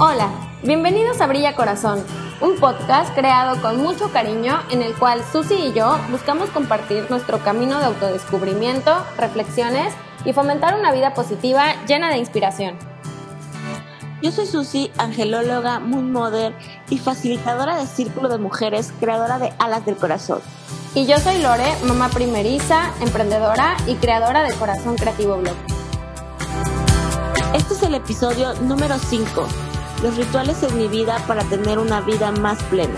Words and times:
Hola, 0.00 0.28
bienvenidos 0.64 1.20
a 1.20 1.28
Brilla 1.28 1.54
Corazón, 1.54 2.02
un 2.40 2.56
podcast 2.56 3.14
creado 3.14 3.62
con 3.62 3.80
mucho 3.80 4.10
cariño 4.10 4.58
en 4.72 4.82
el 4.82 4.92
cual 4.94 5.22
Susi 5.30 5.54
y 5.54 5.72
yo 5.72 5.96
buscamos 6.10 6.50
compartir 6.50 7.08
nuestro 7.10 7.38
camino 7.38 7.78
de 7.78 7.84
autodescubrimiento, 7.84 8.92
reflexiones 9.16 9.94
y 10.24 10.32
fomentar 10.32 10.76
una 10.76 10.90
vida 10.90 11.14
positiva 11.14 11.76
llena 11.86 12.10
de 12.10 12.18
inspiración. 12.18 12.74
Yo 14.20 14.32
soy 14.32 14.46
Susi, 14.46 14.90
angelóloga, 14.98 15.78
moon 15.78 16.10
mother 16.10 16.56
y 16.90 16.98
facilitadora 16.98 17.76
de 17.76 17.86
Círculo 17.86 18.28
de 18.28 18.38
Mujeres, 18.38 18.92
creadora 18.98 19.38
de 19.38 19.52
Alas 19.60 19.86
del 19.86 19.94
Corazón. 19.94 20.40
Y 20.96 21.06
yo 21.06 21.18
soy 21.18 21.40
Lore, 21.40 21.72
mamá 21.84 22.08
primeriza, 22.08 22.90
emprendedora 23.00 23.76
y 23.86 23.94
creadora 23.94 24.42
de 24.42 24.54
Corazón 24.54 24.96
Creativo 24.96 25.36
Blog. 25.36 25.54
Este 27.54 27.74
es 27.74 27.82
el 27.84 27.94
episodio 27.94 28.54
número 28.54 28.98
5, 28.98 29.46
los 30.04 30.18
rituales 30.18 30.62
en 30.62 30.76
mi 30.76 30.86
vida 30.86 31.16
para 31.26 31.42
tener 31.44 31.78
una 31.78 32.02
vida 32.02 32.30
más 32.30 32.62
plena. 32.64 32.94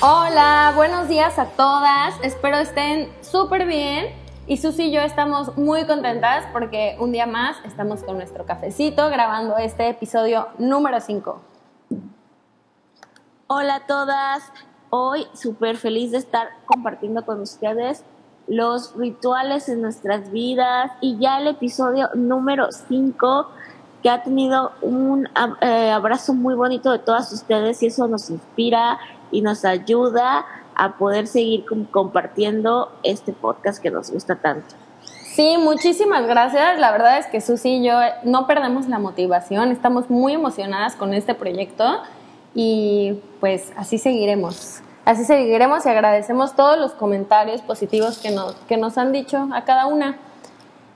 Hola, 0.00 0.72
buenos 0.74 1.06
días 1.06 1.38
a 1.38 1.46
todas, 1.50 2.16
espero 2.24 2.56
estén 2.56 3.12
súper 3.20 3.64
bien 3.64 4.06
y 4.48 4.56
Susi 4.56 4.86
y 4.86 4.90
yo 4.90 5.02
estamos 5.02 5.56
muy 5.56 5.86
contentas 5.86 6.44
porque 6.52 6.96
un 6.98 7.12
día 7.12 7.26
más 7.26 7.58
estamos 7.64 8.02
con 8.02 8.16
nuestro 8.16 8.44
cafecito 8.44 9.08
grabando 9.08 9.56
este 9.58 9.88
episodio 9.88 10.48
número 10.58 11.00
5. 11.00 11.40
Hola 13.46 13.76
a 13.76 13.86
todas, 13.86 14.52
hoy 14.90 15.28
súper 15.32 15.76
feliz 15.76 16.10
de 16.10 16.18
estar 16.18 16.48
compartiendo 16.66 17.24
con 17.24 17.40
ustedes 17.40 18.02
los 18.46 18.94
rituales 18.96 19.68
en 19.68 19.82
nuestras 19.82 20.30
vidas 20.30 20.92
y 21.00 21.18
ya 21.18 21.40
el 21.40 21.48
episodio 21.48 22.08
número 22.14 22.68
5 22.70 23.48
que 24.02 24.10
ha 24.10 24.22
tenido 24.22 24.72
un 24.82 25.28
eh, 25.60 25.90
abrazo 25.90 26.32
muy 26.32 26.54
bonito 26.54 26.92
de 26.92 26.98
todas 26.98 27.32
ustedes 27.32 27.82
y 27.82 27.86
eso 27.86 28.06
nos 28.06 28.30
inspira 28.30 28.98
y 29.32 29.42
nos 29.42 29.64
ayuda 29.64 30.46
a 30.76 30.96
poder 30.96 31.26
seguir 31.26 31.64
compartiendo 31.90 32.92
este 33.02 33.32
podcast 33.32 33.82
que 33.82 33.90
nos 33.90 34.10
gusta 34.10 34.36
tanto. 34.36 34.74
Sí, 35.36 35.56
muchísimas 35.58 36.26
gracias. 36.26 36.78
La 36.78 36.92
verdad 36.92 37.18
es 37.18 37.26
que 37.26 37.40
Susi 37.40 37.76
y 37.76 37.84
yo 37.84 37.98
no 38.24 38.46
perdemos 38.46 38.86
la 38.88 38.98
motivación, 38.98 39.70
estamos 39.70 40.08
muy 40.08 40.34
emocionadas 40.34 40.94
con 40.96 41.12
este 41.12 41.34
proyecto 41.34 42.00
y 42.54 43.20
pues 43.40 43.72
así 43.76 43.98
seguiremos. 43.98 44.82
Así 45.06 45.24
seguiremos 45.24 45.86
y 45.86 45.88
agradecemos 45.88 46.56
todos 46.56 46.76
los 46.76 46.90
comentarios 46.90 47.60
positivos 47.62 48.18
que 48.18 48.32
nos, 48.32 48.56
que 48.66 48.76
nos 48.76 48.98
han 48.98 49.12
dicho 49.12 49.48
a 49.52 49.64
cada 49.64 49.86
una. 49.86 50.18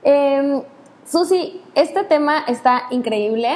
Eh, 0.03 0.63
Susi, 1.09 1.63
este 1.75 2.03
tema 2.03 2.43
está 2.45 2.87
increíble. 2.89 3.49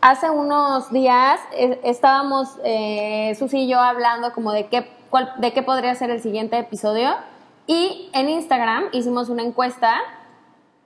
Hace 0.00 0.28
unos 0.28 0.90
días 0.90 1.38
eh, 1.52 1.80
estábamos 1.84 2.48
eh, 2.64 3.36
Susi 3.38 3.60
y 3.60 3.68
yo 3.68 3.78
hablando 3.78 4.32
como 4.32 4.50
de 4.50 4.66
qué, 4.66 4.90
de 5.38 5.52
qué 5.52 5.62
podría 5.62 5.94
ser 5.94 6.10
el 6.10 6.20
siguiente 6.20 6.58
episodio 6.58 7.14
y 7.68 8.10
en 8.12 8.28
Instagram 8.28 8.86
hicimos 8.90 9.28
una 9.28 9.44
encuesta 9.44 10.00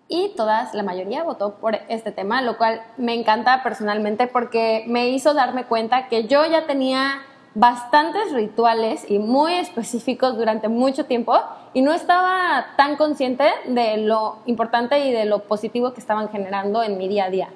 y 0.08 0.34
todas, 0.36 0.74
la 0.74 0.82
mayoría 0.82 1.22
votó 1.22 1.54
por 1.54 1.74
este 1.88 2.12
tema, 2.12 2.42
lo 2.42 2.58
cual 2.58 2.82
me 2.98 3.14
encanta 3.14 3.62
personalmente 3.62 4.26
porque 4.26 4.84
me 4.88 5.08
hizo 5.08 5.32
darme 5.32 5.64
cuenta 5.64 6.08
que 6.08 6.26
yo 6.26 6.44
ya 6.44 6.66
tenía 6.66 7.22
bastantes 7.56 8.34
rituales 8.34 9.06
y 9.08 9.18
muy 9.18 9.54
específicos 9.54 10.36
durante 10.36 10.68
mucho 10.68 11.06
tiempo 11.06 11.34
y 11.72 11.80
no 11.80 11.94
estaba 11.94 12.66
tan 12.76 12.96
consciente 12.96 13.44
de 13.66 13.96
lo 13.96 14.36
importante 14.44 15.06
y 15.06 15.10
de 15.10 15.24
lo 15.24 15.38
positivo 15.38 15.94
que 15.94 16.00
estaban 16.00 16.28
generando 16.28 16.82
en 16.82 16.98
mi 16.98 17.08
día 17.08 17.24
a 17.24 17.30
día. 17.30 17.48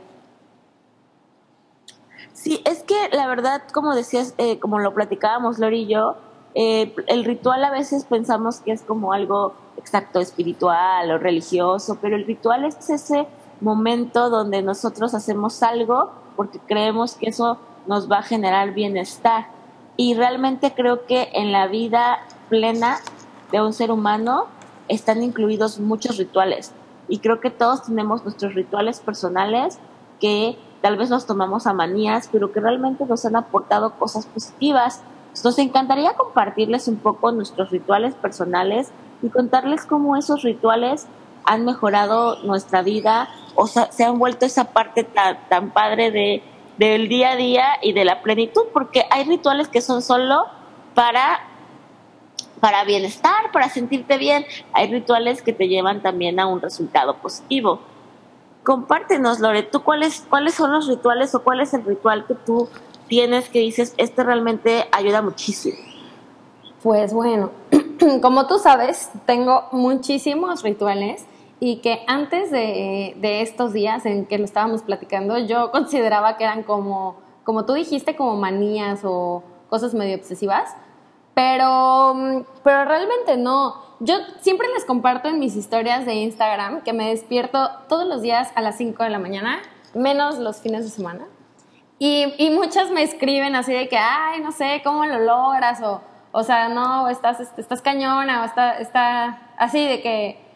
Sí, 2.33 2.62
es 2.65 2.83
que 2.83 2.95
la 3.12 3.27
verdad, 3.27 3.61
como 3.75 3.95
decías, 3.95 4.34
eh, 4.39 4.59
como 4.59 4.78
lo 4.78 4.95
platicábamos 4.95 5.59
Lori 5.59 5.83
y 5.83 5.87
yo, 5.88 6.17
eh, 6.55 6.94
el 7.06 7.27
ritual 7.27 7.62
a 7.62 7.71
veces 7.71 8.05
pensamos 8.05 8.61
que 8.61 8.72
es 8.72 8.81
como 8.81 9.12
algo 9.12 9.53
exacto 9.77 10.19
espiritual 10.21 11.11
o 11.11 11.19
religioso, 11.19 11.99
pero 12.00 12.17
el 12.17 12.25
ritual 12.25 12.65
es 12.65 12.88
ese 12.88 13.27
momento 13.61 14.31
donde 14.31 14.62
nosotros 14.62 15.12
hacemos 15.12 15.62
algo 15.62 16.11
porque 16.37 16.59
creemos 16.59 17.17
que 17.17 17.28
eso 17.28 17.59
nos 17.87 18.11
va 18.11 18.21
a 18.21 18.22
generar 18.22 18.72
bienestar 18.72 19.59
y 19.97 20.15
realmente 20.15 20.73
creo 20.75 21.06
que 21.06 21.31
en 21.34 21.53
la 21.53 21.67
vida 21.67 22.21
plena 22.49 22.99
de 23.53 23.61
un 23.61 23.73
ser 23.73 23.91
humano 23.91 24.47
están 24.89 25.23
incluidos 25.23 25.78
muchos 25.78 26.17
rituales 26.17 26.73
y 27.11 27.19
creo 27.19 27.41
que 27.41 27.51
todos 27.51 27.83
tenemos 27.83 28.23
nuestros 28.23 28.55
rituales 28.55 29.00
personales 29.00 29.79
que 30.21 30.56
tal 30.81 30.97
vez 30.97 31.11
nos 31.11 31.27
tomamos 31.27 31.67
a 31.67 31.75
manías, 31.75 32.29
pero 32.31 32.53
que 32.53 32.61
realmente 32.61 33.05
nos 33.05 33.25
han 33.25 33.34
aportado 33.34 33.99
cosas 33.99 34.27
positivas. 34.27 35.03
Nos 35.45 35.59
encantaría 35.59 36.15
compartirles 36.15 36.87
un 36.87 36.97
poco 36.97 37.33
nuestros 37.33 37.71
rituales 37.71 38.15
personales 38.15 38.93
y 39.23 39.29
contarles 39.29 39.84
cómo 39.87 40.17
esos 40.17 40.43
rituales 40.43 41.06
han 41.45 41.65
mejorado 41.65 42.43
nuestra 42.45 42.83
vida 42.83 43.29
o 43.56 43.67
se 43.67 44.05
han 44.05 44.19
vuelto 44.19 44.47
esa 44.47 44.73
parte 44.73 45.03
tan, 45.03 45.39
tan 45.49 45.71
padre 45.71 46.12
de 46.12 46.45
del 46.81 47.09
día 47.11 47.33
a 47.33 47.37
día 47.37 47.67
y 47.83 47.93
de 47.93 48.07
la 48.07 48.23
plenitud, 48.23 48.63
porque 48.73 49.05
hay 49.11 49.25
rituales 49.25 49.69
que 49.69 49.83
son 49.83 50.01
solo 50.01 50.47
para 50.95 51.41
para 52.59 52.85
bienestar, 52.85 53.53
para 53.53 53.69
sentirte 53.69 54.17
bien. 54.19 54.45
Hay 54.73 54.91
rituales 54.91 55.43
que 55.43 55.53
te 55.53 55.69
llevan 55.69 56.03
también 56.03 56.41
a 56.41 56.47
un 56.47 56.61
resultado 56.61 57.17
positivo. 57.17 57.81
Compártenos, 58.65 59.41
Lore, 59.41 59.63
¿tú 59.63 59.83
cuáles, 59.83 60.27
cuáles 60.29 60.55
son 60.55 60.73
los 60.73 60.87
rituales 60.87 61.35
o 61.35 61.43
cuál 61.43 61.61
es 61.61 61.73
el 61.73 61.85
ritual 61.85 62.27
que 62.27 62.35
tú 62.35 62.69
tienes 63.09 63.49
que 63.49 63.61
dices, 63.61 63.95
este 63.97 64.25
realmente 64.25 64.87
ayuda 64.93 65.23
muchísimo? 65.23 65.79
Pues 66.83 67.12
bueno, 67.12 67.51
como 68.23 68.47
tú 68.47 68.59
sabes, 68.59 69.11
tengo 69.27 69.69
muchísimos 69.73 70.62
rituales 70.62 71.25
y 71.60 71.76
que 71.76 72.03
antes 72.06 72.50
de, 72.50 73.15
estos 73.43 73.75
días 73.75 74.06
en 74.06 74.25
que 74.25 74.38
lo 74.38 74.44
estábamos 74.44 74.82
platicando, 74.82 75.38
yo 75.38 75.71
consideraba 75.72 76.37
que 76.38 76.44
eran 76.44 76.62
como, 76.62 77.16
como 77.44 77.66
tú 77.66 77.75
dijiste, 77.75 78.16
como 78.16 78.34
manías 78.37 79.00
o 79.04 79.44
cosas 79.69 79.94
medio 79.94 80.16
obsesivas, 80.16 80.75
pero, 81.34 82.44
pero 82.65 82.84
realmente 82.87 83.37
no. 83.37 83.91
Yo 84.00 84.15
siempre 84.41 84.66
les 84.75 84.84
comparto 84.87 85.28
en 85.28 85.38
mis 85.38 85.54
historias 85.54 86.06
de 86.06 86.15
Instagram 86.15 86.82
que 86.82 86.94
me 86.94 87.10
despierto 87.10 87.70
todos 87.88 88.06
los 88.06 88.22
días 88.22 88.50
a 88.54 88.62
las 88.62 88.78
5 88.78 89.04
de 89.04 89.10
la 89.10 89.19
mañana, 89.19 89.60
menos 89.94 90.38
los 90.38 90.60
fines 90.60 90.84
de 90.84 90.91
semana. 90.91 91.26
Y, 91.99 92.32
y 92.38 92.49
muchas 92.50 92.91
me 92.91 93.03
escriben 93.03 93.54
así 93.54 93.75
de 93.75 93.88
que, 93.88 93.99
ay, 93.99 94.41
no 94.41 94.53
sé, 94.53 94.81
¿cómo 94.82 95.04
lo 95.04 95.19
logras? 95.19 95.82
O, 95.82 96.00
o 96.32 96.43
sea, 96.43 96.70
no, 96.70 97.09
estás, 97.09 97.41
estás 97.59 97.82
cañona, 97.82 98.41
o 98.41 98.44
está, 98.47 98.78
está 98.78 99.53
así 99.59 99.87
de 99.87 100.00
que 100.00 100.50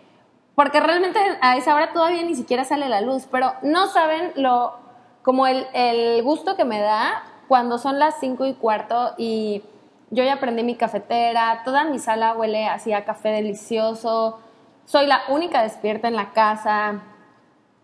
porque 0.55 0.81
realmente 0.81 1.19
a 1.41 1.57
esa 1.57 1.75
hora 1.75 1.93
todavía 1.93 2.23
ni 2.23 2.35
siquiera 2.35 2.65
sale 2.65 2.89
la 2.89 3.01
luz, 3.01 3.27
pero 3.31 3.53
no 3.63 3.89
saben 3.89 4.33
lo, 4.37 4.75
como 5.23 5.47
el, 5.47 5.67
el 5.73 6.23
gusto 6.23 6.57
que 6.57 6.65
me 6.65 6.81
da 6.81 7.25
cuando 7.49 7.79
son 7.79 7.99
las 7.99 8.17
cinco 8.21 8.47
y 8.47 8.55
cuarto 8.55 9.15
y 9.19 9.63
yo 10.11 10.23
ya 10.23 10.39
prendí 10.39 10.63
mi 10.63 10.77
cafetera, 10.77 11.63
toda 11.65 11.85
mi 11.85 11.99
sala 11.99 12.35
huele 12.35 12.67
así 12.69 12.93
a 12.93 13.05
café 13.05 13.31
delicioso, 13.31 14.39
soy 14.85 15.07
la 15.07 15.23
única 15.29 15.63
despierta 15.63 16.09
en 16.09 16.15
la 16.15 16.33
casa, 16.33 17.03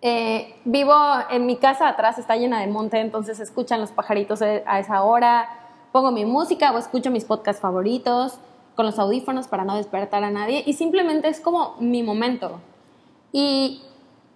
eh, 0.03 0.55
vivo 0.65 0.95
en 1.31 1.47
mi 1.47 1.57
casa 1.57 1.89
atrás, 1.89 2.19
está 2.19 2.37
llena 2.37 2.61
de 2.61 2.69
monte, 2.69 3.01
entonces 3.01 3.41
escuchan 3.41 3.81
los 3.81 3.91
pajaritos 3.91 4.43
a 4.43 4.79
esa 4.79 5.03
hora, 5.03 5.49
pongo 5.93 6.13
mi 6.13 6.25
música 6.25 6.73
o 6.73 6.79
escucho 6.79 7.11
mis 7.11 7.25
podcasts 7.25 7.61
favoritos 7.61 8.39
con 8.75 8.87
los 8.87 8.99
audífonos 8.99 9.49
para 9.49 9.65
no 9.65 9.77
despertar 9.77 10.25
a 10.25 10.31
nadie 10.31 10.63
y 10.67 10.75
simplemente 10.75 11.29
es 11.29 11.41
como 11.41 11.77
mi 11.81 12.03
momento. 12.03 12.61
Y, 13.33 13.83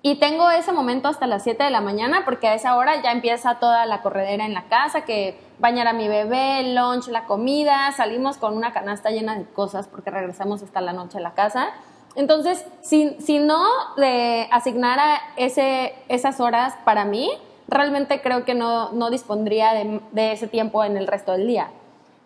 y 0.03 0.17
tengo 0.17 0.51
ese 0.51 0.73
momento 0.73 1.09
hasta 1.09 1.27
las 1.27 1.43
7 1.43 1.65
de 1.65 1.71
la 1.71 1.81
mañana 1.81 2.23
porque 2.25 2.49
a 2.49 2.55
esa 2.55 2.77
hora 2.77 3.03
ya 3.03 3.13
empieza 3.13 3.59
toda 3.59 3.87
la 3.87 4.03
corredera 4.03 4.45
en 4.45 4.55
la 4.55 4.65
casa, 4.65 5.05
que 5.05 5.39
bañar 5.59 5.87
a 5.87 5.93
mi 5.93 6.09
bebé, 6.09 6.75
lunch, 6.75 7.09
la 7.09 7.25
comida, 7.25 7.91
salimos 7.93 8.37
con 8.37 8.57
una 8.57 8.73
canasta 8.73 9.11
llena 9.11 9.39
de 9.39 9.45
cosas 9.45 9.89
porque 9.89 10.11
regresamos 10.11 10.63
hasta 10.63 10.81
la 10.81 10.93
noche 10.93 11.19
a 11.19 11.21
la 11.21 11.35
casa. 11.35 11.69
Entonces, 12.17 12.65
si, 12.81 13.17
si 13.19 13.39
no 13.39 13.65
le 13.97 14.49
asignara 14.53 15.21
ese, 15.37 15.95
esas 16.09 16.39
horas 16.39 16.75
para 16.85 17.05
mí, 17.05 17.31
realmente 17.67 18.21
creo 18.21 18.45
que 18.45 18.55
no, 18.55 18.93
no 18.93 19.11
dispondría 19.11 19.73
de, 19.73 20.01
de, 20.13 20.33
ese 20.33 20.47
tiempo 20.47 20.85
en 20.85 20.97
el 20.97 21.07
resto 21.07 21.33
del 21.33 21.47
día. 21.47 21.71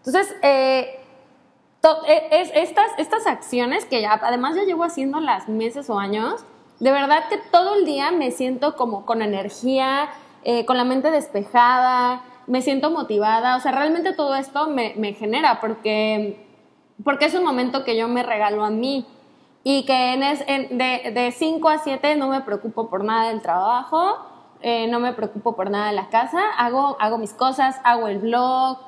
Entonces, 0.04 0.34
eh, 0.42 0.97
e, 2.06 2.28
es, 2.30 2.50
estas, 2.54 2.90
estas 2.98 3.26
acciones 3.26 3.84
que 3.84 4.00
ya, 4.00 4.18
además 4.22 4.56
ya 4.56 4.62
llevo 4.62 4.84
haciéndolas 4.84 5.48
meses 5.48 5.88
o 5.90 5.98
años, 5.98 6.44
de 6.80 6.92
verdad 6.92 7.28
que 7.28 7.38
todo 7.50 7.74
el 7.74 7.84
día 7.84 8.10
me 8.10 8.30
siento 8.30 8.76
como 8.76 9.04
con 9.04 9.22
energía, 9.22 10.08
eh, 10.44 10.64
con 10.64 10.76
la 10.76 10.84
mente 10.84 11.10
despejada, 11.10 12.22
me 12.46 12.62
siento 12.62 12.90
motivada, 12.90 13.56
o 13.56 13.60
sea, 13.60 13.72
realmente 13.72 14.12
todo 14.12 14.34
esto 14.34 14.68
me, 14.68 14.94
me, 14.96 15.12
genera 15.12 15.60
porque, 15.60 16.46
porque 17.04 17.26
es 17.26 17.34
un 17.34 17.44
momento 17.44 17.84
que 17.84 17.96
yo 17.96 18.08
me 18.08 18.22
regalo 18.22 18.64
a 18.64 18.70
mí. 18.70 19.06
y 19.64 19.84
que 19.84 20.14
en 20.14 20.78
de 20.78 21.34
5 21.36 21.68
a 21.68 21.78
7 21.78 22.16
no 22.16 22.28
me 22.28 22.40
preocupo 22.40 22.88
por 22.88 23.04
nada 23.04 23.28
del 23.28 23.42
trabajo, 23.42 24.16
eh, 24.60 24.88
no 24.88 24.98
me 24.98 25.12
preocupo 25.12 25.54
por 25.54 25.70
nada 25.70 25.88
de 25.88 25.92
la 25.92 26.08
casa, 26.08 26.40
hago, 26.56 26.96
hago 26.98 27.18
mis 27.18 27.32
cosas, 27.32 27.80
hago 27.84 28.08
el 28.08 28.18
blog, 28.18 28.78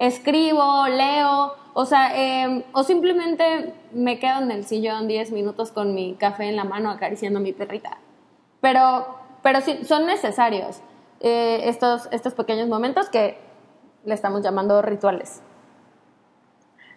escribo, 0.00 0.88
leo, 0.88 1.54
o 1.74 1.84
sea, 1.84 2.16
em, 2.16 2.64
o 2.72 2.82
simplemente 2.82 3.74
me 3.92 4.18
quedo 4.18 4.40
en 4.40 4.50
el 4.50 4.64
sillón 4.64 5.06
10 5.06 5.30
minutos 5.30 5.70
con 5.70 5.94
mi 5.94 6.14
café 6.14 6.48
en 6.48 6.56
la 6.56 6.64
mano 6.64 6.90
acariciando 6.90 7.38
a 7.38 7.42
mi 7.42 7.52
perrita. 7.52 7.98
Pero, 8.60 9.06
pero 9.42 9.60
sí, 9.60 9.84
son 9.84 10.06
necesarios 10.06 10.80
eh, 11.20 11.68
estos, 11.68 12.08
estos 12.10 12.32
pequeños 12.32 12.66
momentos 12.66 13.10
que 13.10 13.38
le 14.04 14.14
estamos 14.14 14.42
llamando 14.42 14.80
rituales. 14.80 15.42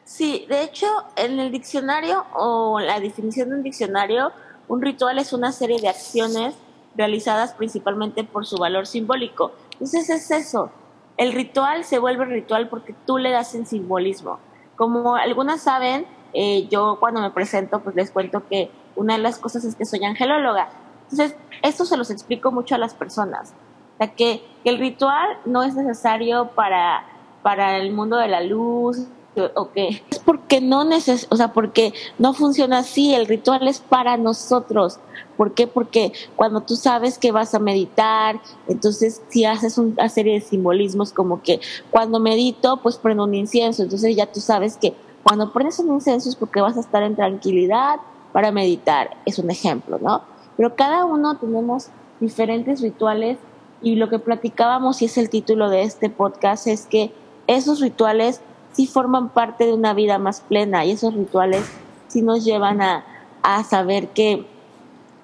Sí, 0.05 0.45
de 0.49 0.63
hecho, 0.63 0.87
en 1.17 1.39
el 1.39 1.51
diccionario 1.51 2.25
o 2.35 2.79
la 2.79 2.99
definición 3.01 3.49
de 3.49 3.55
un 3.55 3.63
diccionario, 3.63 4.31
un 4.69 4.81
ritual 4.81 5.19
es 5.19 5.33
una 5.33 5.51
serie 5.51 5.79
de 5.81 5.89
acciones 5.89 6.55
realizadas 6.95 7.53
principalmente 7.53 8.23
por 8.23 8.45
su 8.45 8.57
valor 8.57 8.87
simbólico. 8.87 9.51
Entonces 9.73 10.09
es 10.09 10.31
eso, 10.31 10.71
el 11.17 11.33
ritual 11.33 11.83
se 11.83 11.99
vuelve 11.99 12.25
ritual 12.25 12.69
porque 12.69 12.95
tú 13.05 13.17
le 13.17 13.31
das 13.31 13.53
en 13.55 13.65
simbolismo. 13.65 14.39
Como 14.75 15.15
algunas 15.15 15.61
saben, 15.61 16.05
eh, 16.33 16.67
yo 16.69 16.97
cuando 16.99 17.21
me 17.21 17.29
presento 17.31 17.81
pues 17.81 17.95
les 17.95 18.11
cuento 18.11 18.47
que 18.47 18.71
una 18.95 19.13
de 19.13 19.19
las 19.19 19.37
cosas 19.37 19.63
es 19.63 19.75
que 19.75 19.85
soy 19.85 20.03
angelóloga. 20.03 20.69
Entonces, 21.03 21.35
esto 21.61 21.85
se 21.85 21.97
los 21.97 22.09
explico 22.09 22.51
mucho 22.51 22.75
a 22.75 22.77
las 22.77 22.93
personas. 22.93 23.53
O 23.95 23.97
sea, 23.97 24.15
que, 24.15 24.43
que 24.63 24.69
el 24.69 24.79
ritual 24.79 25.37
no 25.45 25.63
es 25.63 25.75
necesario 25.75 26.49
para, 26.55 27.05
para 27.43 27.77
el 27.77 27.93
mundo 27.93 28.17
de 28.17 28.27
la 28.27 28.41
luz, 28.41 29.07
o 29.55 29.71
qué? 29.71 30.03
Es 30.09 30.19
porque 30.19 30.61
no 30.61 30.83
neces 30.83 31.27
o 31.29 31.35
sea, 31.35 31.53
porque 31.53 31.93
no 32.19 32.33
funciona 32.33 32.79
así, 32.79 33.13
el 33.13 33.25
ritual 33.25 33.67
es 33.67 33.79
para 33.79 34.17
nosotros. 34.17 34.99
¿Por 35.37 35.53
qué? 35.53 35.67
Porque 35.67 36.13
cuando 36.35 36.61
tú 36.61 36.75
sabes 36.75 37.17
que 37.17 37.31
vas 37.31 37.55
a 37.55 37.59
meditar, 37.59 38.39
entonces 38.67 39.21
si 39.29 39.45
haces 39.45 39.77
una 39.77 40.09
serie 40.09 40.33
de 40.35 40.41
simbolismos 40.41 41.11
como 41.11 41.41
que 41.41 41.59
cuando 41.89 42.19
medito, 42.19 42.77
pues 42.77 42.97
prendo 42.97 43.23
un 43.23 43.33
incienso, 43.33 43.83
entonces 43.83 44.15
ya 44.15 44.31
tú 44.31 44.39
sabes 44.39 44.77
que 44.77 44.93
cuando 45.23 45.51
prendes 45.51 45.79
un 45.79 45.93
incienso 45.93 46.29
es 46.29 46.35
porque 46.35 46.61
vas 46.61 46.77
a 46.77 46.81
estar 46.81 47.01
en 47.03 47.15
tranquilidad 47.15 47.99
para 48.31 48.51
meditar, 48.51 49.17
es 49.25 49.39
un 49.39 49.49
ejemplo, 49.49 49.97
¿no? 49.99 50.21
Pero 50.57 50.75
cada 50.75 51.05
uno 51.05 51.37
tenemos 51.37 51.87
diferentes 52.19 52.81
rituales 52.81 53.37
y 53.81 53.95
lo 53.95 54.09
que 54.09 54.19
platicábamos 54.19 55.01
y 55.01 55.05
es 55.05 55.17
el 55.17 55.29
título 55.29 55.69
de 55.69 55.83
este 55.83 56.09
podcast 56.09 56.67
es 56.67 56.85
que 56.85 57.11
esos 57.47 57.79
rituales 57.79 58.41
sí 58.73 58.87
forman 58.87 59.29
parte 59.29 59.65
de 59.65 59.73
una 59.73 59.93
vida 59.93 60.17
más 60.17 60.41
plena 60.41 60.85
y 60.85 60.91
esos 60.91 61.13
rituales 61.13 61.65
sí 62.07 62.21
nos 62.21 62.43
llevan 62.43 62.81
a, 62.81 63.05
a 63.41 63.63
saber 63.63 64.09
que, 64.09 64.45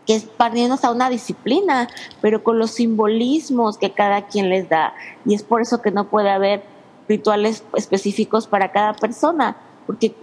que 0.05 0.15
es 0.15 0.23
partiendo 0.23 0.77
a 0.81 0.91
una 0.91 1.09
disciplina, 1.09 1.87
pero 2.21 2.43
con 2.43 2.57
los 2.57 2.71
simbolismos 2.71 3.77
que 3.77 3.91
cada 3.91 4.27
quien 4.27 4.49
les 4.49 4.69
da. 4.69 4.93
Y 5.25 5.33
es 5.33 5.43
por 5.43 5.61
eso 5.61 5.81
que 5.81 5.91
no 5.91 6.05
puede 6.05 6.29
haber 6.29 6.63
rituales 7.07 7.63
específicos 7.75 8.47
para 8.47 8.71
cada 8.71 8.93
persona, 8.93 9.57
porque, 9.87 10.15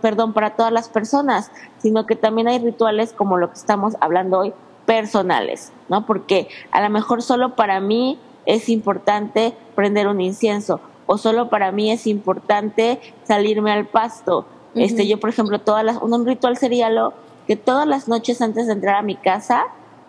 perdón, 0.00 0.32
para 0.32 0.54
todas 0.54 0.72
las 0.72 0.88
personas, 0.88 1.50
sino 1.78 2.06
que 2.06 2.14
también 2.14 2.46
hay 2.46 2.60
rituales 2.60 3.12
como 3.12 3.36
lo 3.36 3.48
que 3.48 3.58
estamos 3.58 3.94
hablando 4.00 4.38
hoy, 4.38 4.52
personales, 4.86 5.72
¿no? 5.88 6.06
Porque 6.06 6.48
a 6.70 6.80
lo 6.80 6.88
mejor 6.88 7.22
solo 7.22 7.56
para 7.56 7.78
mí 7.80 8.18
es 8.46 8.68
importante 8.70 9.54
prender 9.74 10.08
un 10.08 10.20
incienso, 10.20 10.80
o 11.08 11.16
solo 11.16 11.48
para 11.48 11.72
mí 11.72 11.90
es 11.90 12.06
importante 12.06 13.00
salirme 13.24 13.72
al 13.72 13.86
pasto. 13.86 14.44
Este, 14.74 15.08
yo, 15.08 15.18
por 15.18 15.30
ejemplo, 15.30 15.58
todas 15.58 15.82
las, 15.82 15.96
un 15.96 16.24
ritual 16.24 16.56
sería 16.58 16.90
lo 16.90 17.14
que 17.46 17.56
todas 17.56 17.88
las 17.88 18.06
noches 18.08 18.42
antes 18.42 18.66
de 18.66 18.74
entrar 18.74 18.96
a 18.96 19.02
mi 19.02 19.16
casa 19.16 19.64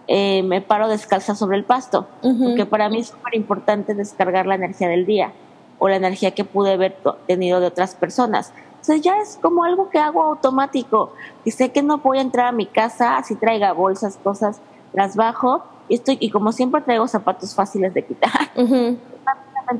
eh, 0.07 0.43
me 0.43 0.59
paro 0.59 0.89
descalza 0.89 1.35
sobre 1.35 1.57
el 1.57 1.63
pasto, 1.63 2.07
porque 2.21 2.65
para 2.65 2.89
mí 2.89 2.99
es 2.99 3.07
súper 3.07 3.35
importante 3.35 3.95
descargar 3.95 4.45
la 4.45 4.55
energía 4.55 4.89
del 4.89 5.05
día 5.05 5.31
o 5.79 5.87
la 5.87 5.95
energía 5.95 6.31
que 6.31 6.43
pude 6.43 6.73
haber 6.73 6.97
tenido 7.27 7.61
de 7.61 7.67
otras 7.67 7.95
personas. 7.95 8.51
Entonces 8.71 9.01
ya 9.01 9.19
es 9.19 9.39
como 9.41 9.63
algo 9.63 9.89
que 9.89 9.99
hago 9.99 10.21
automático, 10.21 11.13
y 11.45 11.51
sé 11.51 11.71
que 11.71 11.81
no 11.81 11.99
voy 11.99 12.17
a 12.17 12.21
entrar 12.21 12.47
a 12.47 12.51
mi 12.51 12.65
casa, 12.65 13.17
así 13.17 13.35
traiga 13.35 13.71
bolsas, 13.71 14.17
cosas, 14.21 14.59
las 14.93 15.15
bajo, 15.15 15.63
y 15.87 15.95
estoy, 15.95 16.17
y 16.19 16.29
como 16.29 16.51
siempre 16.51 16.81
traigo 16.81 17.07
zapatos 17.07 17.55
fáciles 17.55 17.93
de 17.93 18.03
quitar, 18.03 18.51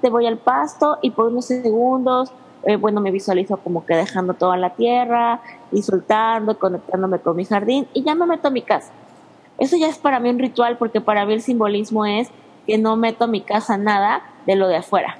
voy 0.10 0.26
al 0.26 0.38
pasto 0.38 0.98
y 1.02 1.12
por 1.12 1.28
unos 1.28 1.46
segundos, 1.46 2.32
eh, 2.64 2.76
bueno, 2.76 3.02
me 3.02 3.12
visualizo 3.12 3.58
como 3.58 3.86
que 3.86 3.96
dejando 3.96 4.34
toda 4.34 4.58
la 4.58 4.72
tierra 4.72 5.42
y 5.72 5.82
soltando, 5.82 6.58
conectándome 6.60 7.20
con 7.20 7.36
mi 7.36 7.46
jardín 7.46 7.88
y 7.94 8.04
ya 8.04 8.16
me 8.16 8.26
meto 8.26 8.50
a 8.50 8.52
mi 8.52 8.62
casa. 8.62 8.92
Eso 9.58 9.76
ya 9.78 9.88
es 9.88 9.98
para 9.98 10.20
mí 10.20 10.30
un 10.30 10.40
ritual 10.40 10.78
porque 10.78 11.02
para 11.02 11.26
mí 11.26 11.34
el 11.34 11.42
simbolismo 11.42 12.06
es 12.06 12.30
que 12.66 12.78
no 12.78 12.96
meto 12.96 13.26
a 13.26 13.28
mi 13.28 13.42
casa 13.42 13.78
nada 13.78 14.22
de 14.46 14.56
lo 14.56 14.68
de 14.68 14.78
afuera. 14.78 15.18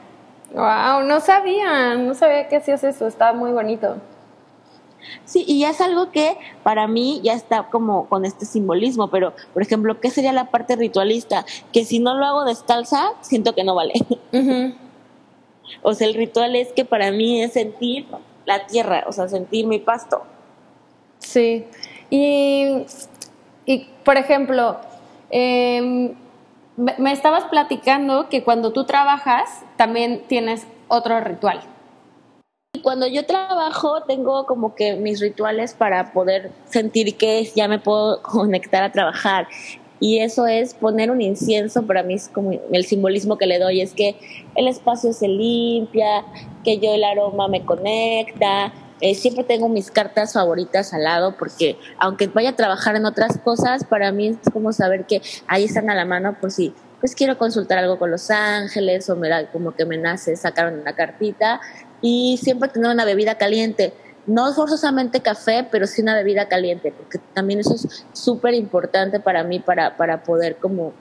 Wow, 0.54 1.04
no 1.04 1.20
sabía, 1.20 1.96
no 1.96 2.14
sabía 2.14 2.48
que 2.48 2.58
hacías 2.58 2.84
eso, 2.84 3.08
estaba 3.08 3.34
muy 3.34 3.52
bonito. 3.52 3.98
Sí, 5.26 5.44
y 5.48 5.60
ya 5.60 5.70
es 5.70 5.82
algo 5.82 6.12
que 6.12 6.38
para 6.64 6.88
mí 6.88 7.22
ya 7.24 7.34
está 7.34 7.70
como 7.70 8.08
con 8.08 8.26
este 8.26 8.46
simbolismo, 8.46 9.10
pero 9.10 9.34
por 9.54 9.62
ejemplo, 9.62 10.00
¿qué 10.00 10.10
sería 10.10 10.34
la 10.34 10.46
parte 10.46 10.76
ritualista? 10.76 11.46
Que 11.72 11.86
si 11.86 12.00
no 12.00 12.16
lo 12.16 12.26
hago 12.26 12.46
descalza, 12.46 13.14
siento 13.22 13.56
que 13.56 13.64
no 13.64 13.76
vale. 13.76 13.94
O 15.84 15.94
sea, 15.94 16.08
el 16.08 16.16
ritual 16.16 16.56
es 16.56 16.74
que 16.74 16.84
para 16.84 17.12
mí 17.12 17.44
es 17.44 17.54
sentir 17.54 18.08
la 18.46 18.66
tierra, 18.66 19.04
o 19.08 19.12
sea, 19.12 19.30
sentir 19.30 19.68
mi 19.68 19.78
pasto. 19.78 20.24
Sí, 21.20 21.66
y, 22.10 22.86
y 23.66 23.88
por 24.04 24.18
ejemplo, 24.18 24.78
em, 25.30 26.16
me 26.76 27.12
estabas 27.12 27.44
platicando 27.46 28.30
que 28.30 28.44
cuando 28.44 28.74
tú 28.74 28.86
trabajas 28.86 29.62
también 29.78 30.24
tienes 30.28 30.66
otro 30.88 31.20
ritual. 31.20 31.62
Cuando 32.84 33.08
yo 33.08 33.26
trabajo 33.26 34.04
tengo 34.08 34.46
como 34.46 34.76
que 34.76 34.96
mis 34.96 35.20
rituales 35.20 35.74
para 35.74 36.14
poder 36.14 36.52
sentir 36.66 37.18
que 37.18 37.50
ya 37.56 37.68
me 37.68 37.80
puedo 37.80 38.22
conectar 38.24 38.84
a 38.84 38.92
trabajar. 38.92 39.48
Y 40.00 40.20
eso 40.20 40.48
es 40.48 40.74
poner 40.76 41.12
un 41.12 41.22
incienso, 41.22 41.86
para 41.86 42.04
mí 42.04 42.14
es 42.14 42.30
como 42.30 42.52
el 42.72 42.86
simbolismo 42.86 43.38
que 43.38 43.48
le 43.48 43.60
doy, 43.60 43.82
es 43.82 43.94
que 43.94 44.16
el 44.56 44.70
espacio 44.70 45.12
se 45.12 45.28
limpia, 45.28 46.24
que 46.64 46.80
yo 46.80 46.94
el 46.94 47.04
aroma 47.04 47.50
me 47.50 47.66
conecta. 47.66 48.72
Eh, 49.02 49.14
siempre 49.14 49.44
tengo 49.44 49.68
mis 49.68 49.92
cartas 49.92 50.34
favoritas 50.34 50.94
al 50.94 51.04
lado 51.04 51.36
porque 51.38 51.78
aunque 51.98 52.28
vaya 52.28 52.52
a 52.52 52.56
trabajar 52.56 52.96
en 52.96 53.06
otras 53.06 53.38
cosas, 53.40 53.84
para 53.84 54.14
mí 54.14 54.28
es 54.28 54.38
como 54.54 54.72
saber 54.72 55.06
que 55.06 55.22
ahí 55.48 55.66
están 55.66 55.90
a 55.90 55.96
la 55.96 56.06
mano 56.06 56.38
por 56.40 56.52
si 56.52 56.74
pues 57.00 57.16
quiero 57.16 57.38
consultar 57.38 57.78
algo 57.78 57.98
con 57.98 58.12
los 58.12 58.30
ángeles 58.30 59.10
o 59.10 59.16
me 59.16 59.30
da 59.30 59.50
como 59.52 59.74
que 59.74 59.86
me 59.86 59.98
nace 59.98 60.36
sacar 60.36 60.74
una 60.74 60.96
cartita 60.96 61.62
y 62.02 62.38
siempre 62.42 62.70
tener 62.70 62.92
una 62.92 63.06
bebida 63.06 63.36
caliente. 63.36 63.94
No 64.28 64.54
forzosamente 64.54 65.22
café, 65.22 65.68
pero 65.72 65.88
sí 65.88 66.02
una 66.02 66.16
bebida 66.16 66.48
caliente, 66.48 66.94
porque 66.96 67.18
también 67.34 67.62
eso 67.62 67.74
es 67.74 68.06
súper 68.14 68.54
importante 68.54 69.20
para 69.20 69.44
mí 69.44 69.60
para, 69.60 69.98
para 69.98 70.24
poder 70.24 70.58
como, 70.58 70.94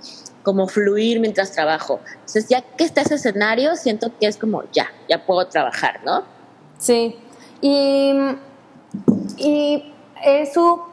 como 0.42 0.66
fluir 0.66 1.20
mientras 1.20 1.52
trabajo. 1.52 2.00
Entonces, 2.14 2.48
ya 2.48 2.62
que 2.62 2.84
está 2.84 3.02
ese 3.02 3.16
escenario, 3.16 3.76
siento 3.76 4.10
que 4.18 4.26
es 4.26 4.38
como, 4.38 4.62
ya, 4.72 4.86
ya 5.08 5.26
puedo 5.26 5.46
trabajar, 5.46 6.00
¿no? 6.06 6.22
Sí. 6.78 7.16
Y, 7.60 8.14
y 9.36 9.92
eso, 10.24 10.86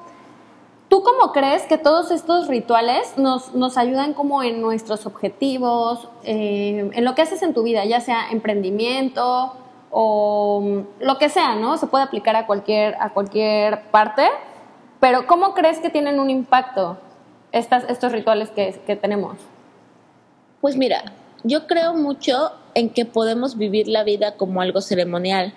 ¿tú 0.89 1.03
cómo 1.03 1.31
crees 1.31 1.63
que 1.63 1.77
todos 1.77 2.11
estos 2.11 2.47
rituales 2.47 3.17
nos, 3.17 3.53
nos 3.55 3.77
ayudan 3.77 4.13
como 4.13 4.43
en 4.43 4.61
nuestros 4.61 5.05
objetivos, 5.05 6.09
eh, 6.23 6.89
en 6.93 7.05
lo 7.05 7.15
que 7.15 7.21
haces 7.21 7.41
en 7.43 7.53
tu 7.53 7.63
vida, 7.63 7.85
ya 7.85 8.01
sea 8.01 8.29
emprendimiento, 8.31 9.53
o 9.97 10.83
lo 10.99 11.17
que 11.17 11.29
sea, 11.29 11.55
¿no? 11.55 11.77
Se 11.77 11.87
puede 11.87 12.03
aplicar 12.03 12.35
a 12.35 12.45
cualquier, 12.45 12.95
a 12.99 13.13
cualquier 13.13 13.81
parte, 13.91 14.27
pero 14.99 15.25
¿cómo 15.25 15.53
crees 15.53 15.79
que 15.79 15.89
tienen 15.89 16.19
un 16.19 16.29
impacto 16.29 16.97
estas, 17.53 17.85
estos 17.87 18.11
rituales 18.11 18.49
que, 18.49 18.77
que 18.85 18.97
tenemos? 18.97 19.37
Pues 20.59 20.75
mira, 20.75 21.13
yo 21.45 21.65
creo 21.65 21.93
mucho 21.93 22.51
en 22.73 22.89
que 22.89 23.05
podemos 23.05 23.57
vivir 23.57 23.87
la 23.87 24.03
vida 24.03 24.35
como 24.35 24.59
algo 24.59 24.81
ceremonial. 24.81 25.53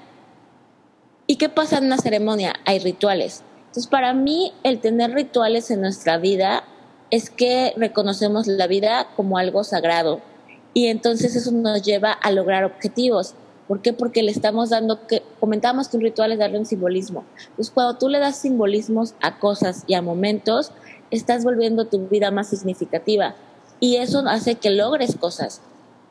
¿Y 1.26 1.34
qué 1.34 1.48
pasa 1.48 1.78
en 1.78 1.86
una 1.86 1.98
ceremonia? 1.98 2.54
Hay 2.64 2.78
rituales. 2.78 3.42
Entonces, 3.66 3.88
para 3.88 4.12
mí, 4.12 4.52
el 4.62 4.78
tener 4.78 5.10
rituales 5.14 5.68
en 5.72 5.80
nuestra 5.80 6.16
vida 6.16 6.62
es 7.10 7.28
que 7.28 7.74
reconocemos 7.76 8.46
la 8.46 8.68
vida 8.68 9.08
como 9.16 9.36
algo 9.36 9.64
sagrado. 9.64 10.20
Y 10.74 10.86
entonces 10.86 11.34
eso 11.34 11.50
nos 11.50 11.82
lleva 11.82 12.12
a 12.12 12.30
lograr 12.30 12.62
objetivos. 12.62 13.34
¿Por 13.68 13.82
qué? 13.82 13.92
Porque 13.92 14.22
le 14.22 14.32
estamos 14.32 14.70
dando, 14.70 15.06
que 15.06 15.22
comentamos 15.38 15.88
que 15.88 15.98
un 15.98 16.02
ritual 16.02 16.32
es 16.32 16.38
darle 16.38 16.58
un 16.58 16.66
simbolismo. 16.66 17.24
Entonces, 17.50 17.70
cuando 17.70 17.98
tú 17.98 18.08
le 18.08 18.18
das 18.18 18.36
simbolismos 18.36 19.14
a 19.20 19.38
cosas 19.38 19.84
y 19.86 19.94
a 19.94 20.02
momentos, 20.02 20.72
estás 21.10 21.44
volviendo 21.44 21.84
tu 21.84 22.08
vida 22.08 22.30
más 22.30 22.48
significativa. 22.48 23.36
Y 23.78 23.96
eso 23.96 24.24
hace 24.26 24.54
que 24.54 24.70
logres 24.70 25.16
cosas. 25.16 25.60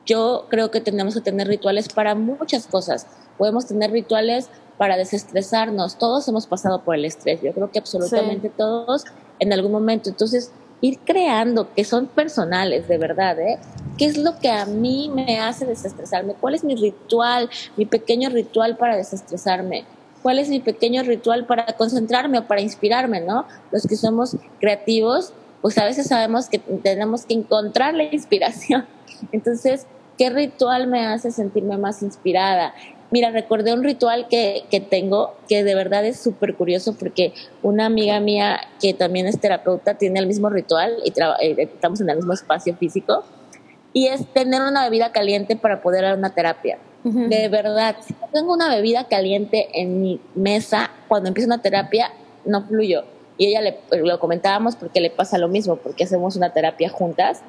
Yo 0.06 0.46
creo 0.50 0.72
que 0.72 0.82
tenemos 0.82 1.16
que 1.16 1.22
tener 1.22 1.48
rituales 1.48 1.90
para 1.90 2.16
muchas 2.16 2.68
cosas. 2.68 3.08
Podemos 3.38 3.66
tener 3.66 3.92
rituales 3.92 4.50
para 4.78 4.96
desestresarnos. 4.96 5.98
Todos 5.98 6.28
hemos 6.28 6.46
pasado 6.46 6.84
por 6.84 6.96
el 6.96 7.06
estrés, 7.06 7.42
yo 7.42 7.52
creo 7.54 7.72
que 7.72 7.80
absolutamente 7.80 8.50
todos 8.50 9.04
en 9.40 9.52
algún 9.52 9.72
momento. 9.72 10.10
Entonces, 10.10 10.52
ir 10.82 11.00
creando, 11.00 11.74
que 11.74 11.84
son 11.84 12.08
personales, 12.08 12.88
de 12.88 12.98
verdad, 12.98 13.40
¿eh? 13.40 13.58
¿Qué 13.98 14.06
es 14.06 14.18
lo 14.18 14.38
que 14.38 14.50
a 14.50 14.66
mí 14.66 15.10
me 15.14 15.40
hace 15.40 15.66
desestresarme? 15.66 16.36
¿Cuál 16.36 16.54
es 16.54 16.64
mi 16.64 16.76
ritual, 16.76 17.50
mi 17.78 17.86
pequeño 17.86 18.30
ritual 18.30 18.78
para 18.78 18.96
desestresarme? 18.96 19.86
¿Cuál 20.22 20.40
es 20.40 20.50
mi 20.50 20.60
pequeño 20.60 21.04
ritual 21.04 21.46
para 21.46 21.66
concentrarme 21.74 22.40
o 22.40 22.48
para 22.48 22.62
inspirarme, 22.62 23.22
no? 23.22 23.46
Los 23.72 23.88
que 23.88 23.96
somos 23.96 24.36
creativos, 24.60 25.34
pues 25.62 25.78
a 25.80 25.86
veces 25.86 26.08
sabemos 26.08 26.48
que 26.48 26.60
tenemos 26.60 27.26
que 27.26 27.34
encontrar 27.34 27.96
la 27.96 28.04
inspiración. 28.12 28.86
Entonces, 29.32 29.88
¿qué 30.18 30.30
ritual 30.30 30.88
me 30.88 31.06
hace 31.06 31.32
sentirme 31.32 31.78
más 31.78 32.04
inspirada? 32.04 32.76
Mira, 33.10 33.32
recordé 33.32 33.74
un 33.74 33.84
ritual 33.84 34.28
que, 34.28 34.64
que 34.70 34.82
tengo 34.82 35.34
que 35.48 35.64
de 35.64 35.76
verdad 35.76 36.06
es 36.06 36.20
súper 36.20 36.56
curioso 36.56 36.94
porque 36.98 37.34
una 37.64 37.86
amiga 37.86 38.20
mía 38.20 38.60
que 38.82 38.94
también 38.94 39.28
es 39.28 39.40
terapeuta 39.40 39.94
tiene 39.94 40.20
el 40.20 40.28
mismo 40.28 40.50
ritual 40.50 40.98
y 41.06 41.10
eh, 41.10 41.70
estamos 41.74 42.02
en 42.02 42.10
el 42.10 42.18
mismo 42.18 42.34
espacio 42.34 42.76
físico 42.76 43.24
y 43.94 44.08
es 44.08 44.28
tener 44.34 44.62
una 44.62 44.84
bebida 44.84 45.12
caliente 45.12 45.56
para 45.56 45.82
poder 45.82 46.04
dar 46.04 46.18
una 46.18 46.34
terapia. 46.34 46.78
De 47.04 47.48
verdad, 47.48 47.96
si 48.06 48.14
tengo 48.34 48.54
una 48.54 48.68
bebida 48.68 49.06
caliente 49.06 49.70
en 49.74 50.02
mi 50.02 50.20
mesa 50.36 50.92
cuando 51.08 51.30
empiezo 51.30 51.48
una 51.48 51.62
terapia, 51.62 52.12
no 52.44 52.64
fluyo. 52.64 53.06
Y 53.38 53.46
ella 53.48 53.62
le 53.62 53.78
lo 54.04 54.20
comentábamos 54.20 54.76
porque 54.76 55.00
le 55.00 55.10
pasa 55.10 55.38
lo 55.38 55.48
mismo, 55.48 55.78
porque 55.78 56.04
hacemos 56.04 56.36
una 56.36 56.52
terapia 56.52 56.90
juntas. 56.90 57.42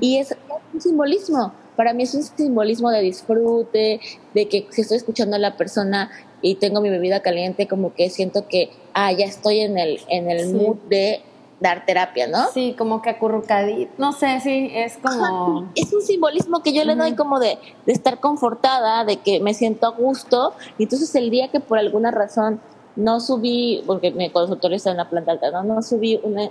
Y 0.00 0.16
es 0.16 0.34
un 0.72 0.80
simbolismo 0.80 1.52
para 1.76 1.92
mí 1.92 2.02
es 2.02 2.14
un 2.14 2.22
simbolismo 2.22 2.90
de 2.90 3.00
disfrute, 3.00 4.00
de 4.34 4.48
que 4.48 4.66
si 4.70 4.82
estoy 4.82 4.98
escuchando 4.98 5.36
a 5.36 5.38
la 5.38 5.56
persona 5.56 6.10
y 6.40 6.56
tengo 6.56 6.80
mi 6.80 6.90
bebida 6.90 7.20
caliente, 7.20 7.68
como 7.68 7.94
que 7.94 8.10
siento 8.10 8.48
que, 8.48 8.70
ah, 8.94 9.12
ya 9.12 9.26
estoy 9.26 9.60
en 9.60 9.78
el, 9.78 10.00
en 10.08 10.30
el 10.30 10.52
mood 10.54 10.76
de 10.88 11.22
dar 11.60 11.86
terapia, 11.86 12.26
¿no? 12.26 12.48
Sí, 12.52 12.74
como 12.76 13.00
que 13.00 13.10
acurrucadito, 13.10 13.92
no 13.96 14.12
sé, 14.12 14.40
sí, 14.40 14.70
es 14.74 14.98
como... 14.98 15.70
es 15.76 15.92
un 15.92 16.02
simbolismo 16.02 16.62
que 16.62 16.72
yo 16.72 16.84
le 16.84 16.96
doy 16.96 17.14
como 17.14 17.38
de, 17.38 17.56
de 17.86 17.92
estar 17.92 18.18
confortada, 18.18 19.04
de 19.04 19.18
que 19.18 19.38
me 19.38 19.54
siento 19.54 19.86
a 19.86 19.90
gusto, 19.90 20.54
y 20.76 20.82
entonces 20.82 21.14
el 21.14 21.30
día 21.30 21.48
que 21.48 21.60
por 21.60 21.78
alguna 21.78 22.10
razón 22.10 22.60
no 22.96 23.20
subí, 23.20 23.82
porque 23.86 24.10
me 24.10 24.32
consultorio 24.32 24.76
está 24.76 24.90
en 24.90 24.96
la 24.98 25.08
planta 25.08 25.32
alta, 25.32 25.50
¿no? 25.50 25.62
no 25.62 25.82
subí 25.82 26.20
una, 26.24 26.50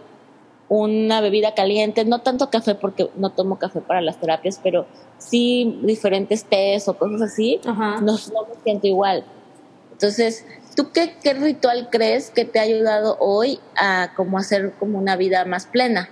una 0.74 1.20
bebida 1.20 1.54
caliente, 1.54 2.06
no 2.06 2.20
tanto 2.20 2.50
café 2.50 2.76
porque 2.76 3.10
no 3.18 3.32
tomo 3.32 3.60
café 3.60 3.82
para 3.82 4.00
las 4.00 4.22
terapias, 4.22 4.58
pero 4.64 4.86
sí 5.18 5.82
diferentes 5.84 6.46
tés 6.46 6.88
o 6.88 6.94
cosas 6.98 7.22
así, 7.24 7.60
no, 7.66 7.74
no, 7.74 8.14
me 8.14 8.56
siento 8.64 8.88
igual. 8.88 9.26
Entonces, 9.92 10.46
¿tú 10.74 10.94
qué, 10.94 11.18
qué, 11.22 11.34
ritual 11.34 11.90
crees 11.92 12.30
que 12.30 12.46
te 12.46 12.60
ha 12.60 12.62
ayudado 12.62 13.18
hoy 13.20 13.60
a 13.76 14.14
como 14.16 14.38
hacer 14.38 14.72
como 14.80 14.98
una 14.98 15.18
vida 15.18 15.44
más 15.44 15.66
plena? 15.66 16.08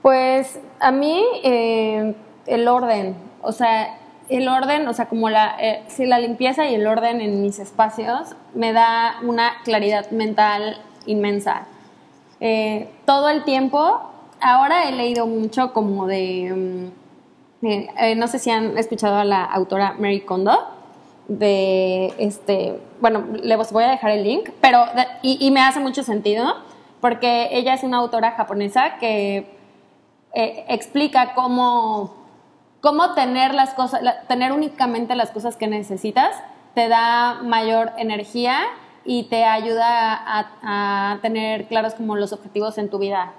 Pues 0.00 0.58
a 0.80 0.90
mí 0.90 1.22
eh, 1.44 2.14
el 2.46 2.68
orden, 2.68 3.14
o 3.42 3.52
sea, 3.52 3.98
el 4.30 4.48
orden, 4.48 4.88
o 4.88 4.94
sea, 4.94 5.04
como 5.04 5.28
la, 5.28 5.54
eh, 5.60 5.84
si 5.88 6.06
la 6.06 6.18
limpieza 6.18 6.66
y 6.66 6.76
el 6.76 6.86
orden 6.86 7.20
en 7.20 7.42
mis 7.42 7.58
espacios 7.58 8.36
me 8.54 8.72
da 8.72 9.16
una 9.22 9.52
claridad 9.64 10.10
mental 10.12 10.78
inmensa. 11.04 11.66
Eh, 12.40 12.88
todo 13.04 13.28
el 13.28 13.44
tiempo. 13.44 14.00
Ahora 14.40 14.88
he 14.88 14.92
leído 14.92 15.26
mucho 15.26 15.72
como 15.72 16.06
de, 16.06 16.92
mm, 17.62 17.66
eh, 17.66 17.88
eh, 17.98 18.14
no 18.14 18.28
sé 18.28 18.38
si 18.38 18.50
han 18.50 18.76
escuchado 18.76 19.16
a 19.16 19.24
la 19.24 19.44
autora 19.44 19.94
Mary 19.98 20.20
Kondo, 20.20 20.56
de, 21.28 22.12
este, 22.18 22.78
bueno, 23.00 23.24
les 23.42 23.72
voy 23.72 23.84
a 23.84 23.88
dejar 23.88 24.10
el 24.12 24.22
link, 24.22 24.50
pero, 24.60 24.84
y, 25.22 25.50
me 25.50 25.60
hace 25.60 25.80
mucho 25.80 26.02
sentido, 26.02 26.54
porque 27.00 27.48
ella 27.52 27.74
es 27.74 27.82
una 27.82 27.98
autora 27.98 28.32
japonesa 28.32 28.98
que 28.98 29.56
explica 30.32 31.34
cómo, 31.34 32.14
cómo 32.80 33.14
tener 33.14 33.54
las 33.54 33.74
cosas, 33.74 34.02
tener 34.28 34.52
únicamente 34.52 35.16
las 35.16 35.30
cosas 35.30 35.56
que 35.56 35.66
necesitas, 35.66 36.30
te 36.74 36.88
da 36.88 37.40
mayor 37.42 37.92
energía 37.96 38.60
y 39.06 39.24
te 39.24 39.44
ayuda 39.44 40.50
a, 40.62 41.18
tener 41.22 41.68
claros 41.68 41.94
como 41.94 42.16
los 42.16 42.32
objetivos 42.32 42.76
en 42.78 42.90
tu 42.90 42.98
vida. 42.98 43.32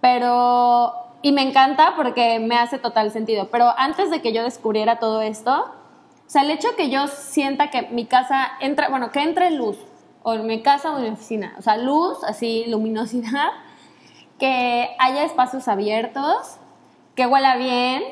Pero, 0.00 0.92
y 1.22 1.32
me 1.32 1.42
encanta 1.42 1.94
porque 1.96 2.40
me 2.40 2.56
hace 2.56 2.78
total 2.78 3.10
sentido, 3.12 3.48
pero 3.50 3.72
antes 3.76 4.10
de 4.10 4.22
que 4.22 4.32
yo 4.32 4.42
descubriera 4.42 4.98
todo 4.98 5.20
esto, 5.20 5.72
o 6.26 6.30
sea, 6.32 6.42
el 6.42 6.50
hecho 6.50 6.68
que 6.76 6.90
yo 6.90 7.06
sienta 7.08 7.70
que 7.70 7.82
mi 7.82 8.06
casa 8.06 8.52
entra, 8.60 8.88
bueno, 8.88 9.12
que 9.12 9.20
entre 9.22 9.50
luz, 9.50 9.78
o 10.22 10.34
en 10.34 10.46
mi 10.46 10.62
casa 10.62 10.92
o 10.92 10.98
en 10.98 11.04
mi 11.04 11.10
oficina, 11.10 11.54
o 11.58 11.62
sea, 11.62 11.76
luz, 11.76 12.24
así, 12.24 12.64
luminosidad, 12.68 13.50
que 14.38 14.96
haya 14.98 15.24
espacios 15.24 15.68
abiertos, 15.68 16.56
que 17.14 17.26
huela 17.26 17.56
bien. 17.56 18.02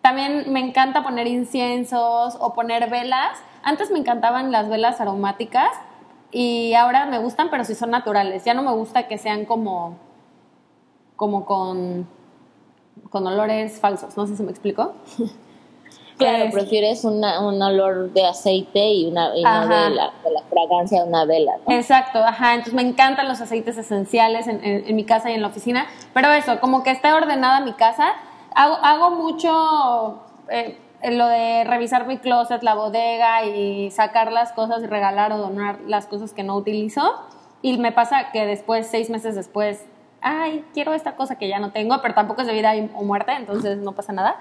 También 0.00 0.52
me 0.52 0.60
encanta 0.60 1.02
poner 1.02 1.26
inciensos 1.26 2.36
o 2.38 2.54
poner 2.54 2.88
velas. 2.88 3.38
Antes 3.64 3.90
me 3.90 3.98
encantaban 3.98 4.52
las 4.52 4.68
velas 4.68 5.00
aromáticas, 5.00 5.70
y 6.32 6.74
ahora 6.74 7.06
me 7.06 7.18
gustan, 7.18 7.48
pero 7.50 7.64
si 7.64 7.74
son 7.74 7.90
naturales. 7.90 8.44
Ya 8.44 8.54
no 8.54 8.62
me 8.62 8.72
gusta 8.72 9.08
que 9.08 9.18
sean 9.18 9.44
como, 9.44 9.96
como 11.16 11.44
con, 11.44 12.06
con 13.10 13.26
olores 13.26 13.78
falsos. 13.80 14.16
No 14.16 14.26
sé 14.26 14.36
si 14.36 14.42
me 14.42 14.50
explico. 14.50 14.94
Claro, 16.18 16.50
prefieres 16.50 17.04
una, 17.04 17.46
un 17.46 17.60
olor 17.60 18.10
de 18.12 18.24
aceite 18.24 18.88
y 18.88 19.06
una, 19.06 19.28
vela, 19.32 20.12
de 20.24 20.30
la 20.30 20.42
fragancia 20.48 21.02
de 21.02 21.08
una 21.08 21.26
vela. 21.26 21.52
Exacto, 21.68 22.20
ajá. 22.20 22.54
Entonces 22.54 22.72
me 22.72 22.80
encantan 22.80 23.28
los 23.28 23.40
aceites 23.42 23.76
esenciales 23.76 24.46
en, 24.46 24.64
en, 24.64 24.96
mi 24.96 25.04
casa 25.04 25.30
y 25.30 25.34
en 25.34 25.42
la 25.42 25.48
oficina. 25.48 25.86
Pero 26.14 26.32
eso, 26.32 26.58
como 26.60 26.82
que 26.82 26.90
esté 26.90 27.12
ordenada 27.12 27.60
mi 27.60 27.74
casa. 27.74 28.14
Hago, 28.54 28.76
hago 28.76 29.10
mucho 29.10 30.20
eh, 30.48 30.78
lo 31.02 31.26
de 31.26 31.64
revisar 31.64 32.06
mi 32.06 32.18
closet, 32.18 32.62
la 32.62 32.74
bodega 32.74 33.44
y 33.44 33.90
sacar 33.90 34.32
las 34.32 34.52
cosas 34.52 34.82
y 34.82 34.86
regalar 34.86 35.32
o 35.32 35.38
donar 35.38 35.80
las 35.86 36.06
cosas 36.06 36.32
que 36.32 36.42
no 36.42 36.56
utilizo. 36.56 37.14
Y 37.62 37.78
me 37.78 37.92
pasa 37.92 38.30
que 38.32 38.46
después, 38.46 38.86
seis 38.86 39.10
meses 39.10 39.34
después, 39.34 39.84
ay, 40.20 40.64
quiero 40.74 40.94
esta 40.94 41.16
cosa 41.16 41.36
que 41.36 41.48
ya 41.48 41.58
no 41.58 41.72
tengo, 41.72 42.00
pero 42.02 42.14
tampoco 42.14 42.42
es 42.42 42.46
de 42.46 42.52
vida 42.52 42.72
o 42.94 43.04
muerte, 43.04 43.32
entonces 43.32 43.78
no 43.78 43.92
pasa 43.92 44.12
nada. 44.12 44.36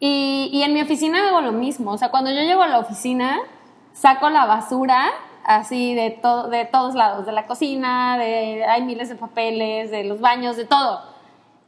Y, 0.00 0.50
y 0.52 0.62
en 0.62 0.74
mi 0.74 0.80
oficina 0.80 1.28
hago 1.28 1.40
lo 1.40 1.52
mismo. 1.52 1.92
O 1.92 1.98
sea, 1.98 2.10
cuando 2.10 2.30
yo 2.30 2.40
llego 2.40 2.62
a 2.62 2.68
la 2.68 2.78
oficina, 2.78 3.38
saco 3.92 4.30
la 4.30 4.46
basura 4.46 5.10
así 5.44 5.94
de, 5.94 6.10
todo, 6.10 6.48
de 6.48 6.66
todos 6.66 6.94
lados, 6.94 7.24
de 7.24 7.32
la 7.32 7.46
cocina, 7.46 8.18
de, 8.18 8.64
hay 8.64 8.82
miles 8.82 9.08
de 9.08 9.14
papeles, 9.14 9.90
de 9.90 10.04
los 10.04 10.20
baños, 10.20 10.56
de 10.56 10.66
todo. 10.66 11.02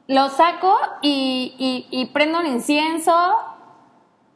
Lo 0.06 0.28
saco 0.28 0.76
y, 1.02 1.54
y, 1.58 1.86
y 1.90 2.06
prendo 2.06 2.40
un 2.40 2.46
incienso 2.46 3.12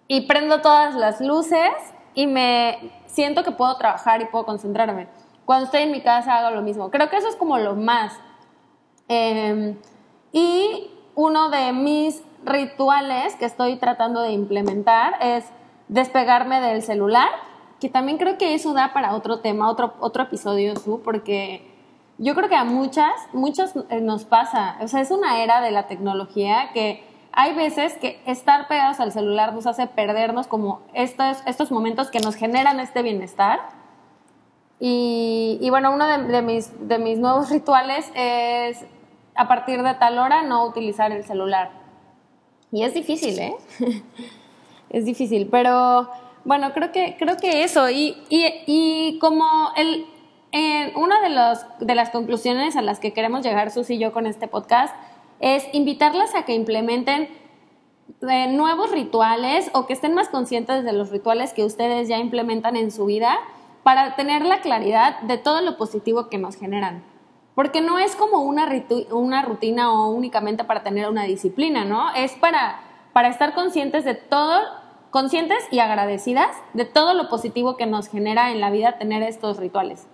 y 0.08 0.22
prendo 0.22 0.60
todas 0.60 0.94
las 0.94 1.20
luces 1.20 1.72
y 2.14 2.26
me 2.26 2.90
siento 3.06 3.42
que 3.42 3.52
puedo 3.52 3.76
trabajar 3.76 4.22
y 4.22 4.26
puedo 4.26 4.44
concentrarme. 4.44 5.08
Cuando 5.44 5.66
estoy 5.66 5.82
en 5.82 5.92
mi 5.92 6.00
casa 6.00 6.38
hago 6.38 6.54
lo 6.54 6.62
mismo. 6.62 6.90
Creo 6.90 7.10
que 7.10 7.16
eso 7.16 7.28
es 7.28 7.36
como 7.36 7.58
lo 7.58 7.74
más. 7.74 8.18
Em, 9.08 9.76
y 10.32 10.90
uno 11.14 11.50
de 11.50 11.72
mis 11.72 12.22
rituales 12.44 13.36
que 13.36 13.44
estoy 13.44 13.76
tratando 13.76 14.20
de 14.20 14.32
implementar 14.32 15.16
es 15.20 15.44
despegarme 15.88 16.60
del 16.60 16.82
celular, 16.82 17.28
que 17.80 17.88
también 17.88 18.18
creo 18.18 18.38
que 18.38 18.54
eso 18.54 18.72
da 18.72 18.92
para 18.92 19.14
otro 19.14 19.40
tema, 19.40 19.70
otro, 19.70 19.94
otro 20.00 20.24
episodio, 20.24 20.76
Su, 20.76 21.02
porque 21.02 21.70
yo 22.18 22.34
creo 22.34 22.48
que 22.48 22.56
a 22.56 22.64
muchas, 22.64 23.12
muchas 23.32 23.74
eh, 23.90 24.00
nos 24.00 24.24
pasa. 24.24 24.76
O 24.80 24.88
sea, 24.88 25.00
es 25.00 25.10
una 25.10 25.42
era 25.42 25.60
de 25.60 25.70
la 25.70 25.86
tecnología 25.86 26.70
que 26.72 27.04
hay 27.36 27.52
veces 27.54 27.94
que 27.94 28.20
estar 28.26 28.68
pegados 28.68 29.00
al 29.00 29.10
celular 29.10 29.54
nos 29.54 29.66
hace 29.66 29.88
perdernos 29.88 30.46
como 30.46 30.82
estos, 30.94 31.38
estos 31.46 31.72
momentos 31.72 32.10
que 32.10 32.20
nos 32.20 32.36
generan 32.36 32.78
este 32.78 33.02
bienestar. 33.02 33.60
Y, 34.78 35.66
bueno, 35.70 35.92
uno 35.92 36.06
de, 36.06 36.42
mis, 36.42 36.70
de 36.88 36.98
mis 36.98 37.18
nuevos 37.18 37.50
rituales 37.50 38.10
es 38.14 38.84
a 39.34 39.48
partir 39.48 39.82
de 39.82 39.94
tal 39.94 40.18
hora 40.18 40.42
no 40.42 40.64
utilizar 40.64 41.10
el 41.10 41.24
celular. 41.24 41.70
Y 42.70 42.84
es 42.84 42.94
difícil, 42.94 43.38
¿eh? 43.38 43.56
es 44.90 45.04
difícil, 45.04 45.48
pero 45.50 46.08
bueno, 46.44 46.72
creo 46.72 46.92
que, 46.92 47.16
creo 47.18 47.36
que 47.36 47.64
eso. 47.64 47.90
Y, 47.90 48.16
y, 48.28 49.18
como 49.20 49.44
el, 49.76 50.06
una 50.94 51.20
de, 51.20 51.30
los, 51.30 51.66
de 51.80 51.94
las 51.96 52.10
conclusiones 52.10 52.76
a 52.76 52.82
las 52.82 53.00
que 53.00 53.12
queremos 53.12 53.42
llegar 53.44 53.72
Susi 53.72 53.94
y 53.94 53.98
yo 53.98 54.12
con 54.12 54.26
este 54.26 54.46
podcast 54.46 54.94
es 55.40 55.66
invitarlas 55.72 56.34
a 56.34 56.44
que 56.44 56.54
implementen 56.54 57.28
eh, 58.28 58.48
nuevos 58.48 58.90
rituales 58.90 59.70
o 59.72 59.86
que 59.86 59.92
estén 59.92 60.14
más 60.14 60.28
conscientes 60.28 60.84
de 60.84 60.92
los 60.92 61.10
rituales 61.10 61.52
que 61.52 61.64
ustedes 61.64 62.08
ya 62.08 62.18
implementan 62.18 62.76
en 62.76 62.90
su 62.90 63.06
vida 63.06 63.38
para 63.82 64.16
tener 64.16 64.44
la 64.44 64.60
claridad 64.60 65.20
de 65.22 65.38
todo 65.38 65.60
lo 65.60 65.76
positivo 65.76 66.28
que 66.28 66.38
nos 66.38 66.56
generan. 66.56 67.04
Porque 67.54 67.80
no 67.80 67.98
es 67.98 68.16
como 68.16 68.40
una, 68.40 68.68
una 69.10 69.42
rutina 69.42 69.92
o 69.92 70.08
únicamente 70.08 70.64
para 70.64 70.82
tener 70.82 71.08
una 71.08 71.24
disciplina, 71.24 71.84
¿no? 71.84 72.12
Es 72.14 72.32
para, 72.32 72.80
para 73.12 73.28
estar 73.28 73.54
conscientes 73.54 74.04
de 74.04 74.14
todo 74.14 74.60
conscientes 75.14 75.58
y 75.70 75.78
agradecidas 75.78 76.56
de 76.72 76.84
todo 76.84 77.14
lo 77.14 77.28
positivo 77.28 77.76
que 77.76 77.86
nos 77.86 78.08
genera 78.08 78.50
en 78.50 78.60
la 78.60 78.70
vida 78.70 78.98
tener 78.98 79.22
estos 79.22 79.58
rituales. 79.58 80.08